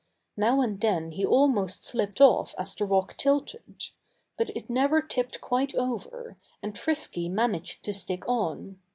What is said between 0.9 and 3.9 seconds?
he almost slipped off as the rock tilted.